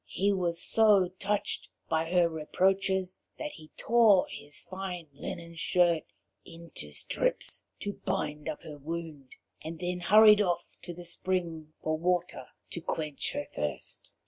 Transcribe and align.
He 0.09 0.33
was 0.33 0.59
so 0.59 1.09
touched 1.19 1.69
by 1.87 2.09
her 2.09 2.27
reproaches 2.27 3.19
that 3.37 3.51
he 3.51 3.69
tore 3.77 4.25
his 4.31 4.59
fine 4.59 5.07
linen 5.13 5.53
shirt 5.53 6.05
into 6.43 6.91
strips 6.91 7.61
to 7.81 7.93
bind 8.03 8.49
up 8.49 8.63
her 8.63 8.79
wound, 8.79 9.35
and 9.61 9.77
then 9.77 9.99
hurried 9.99 10.41
off 10.41 10.75
to 10.81 10.93
the 10.95 11.03
spring 11.05 11.73
for 11.83 11.99
water 11.99 12.47
to 12.71 12.81
quench 12.81 13.33
her 13.33 13.45
thirst. 13.45 14.11